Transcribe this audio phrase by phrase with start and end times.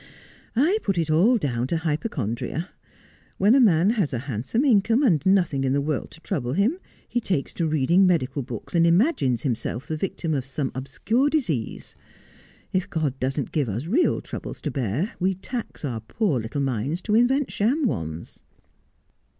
[0.55, 2.71] I put it all down to hypochondria.
[3.37, 6.79] When a man has a handsome income and nothing in the world to trouble him,
[7.07, 11.95] he takes to reading medical books, and imagines himself the victim of some obscure disease.
[12.73, 17.03] If God doesn't give us real troubles to bear, we tax our poor little minds
[17.03, 18.41] to invent sham ones.'